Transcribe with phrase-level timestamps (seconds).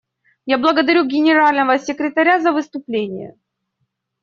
[0.47, 3.35] Я благодарю Генерального секретаря за выступление.